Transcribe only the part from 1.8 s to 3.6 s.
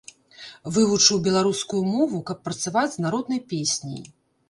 мову, каб працаваць з народнай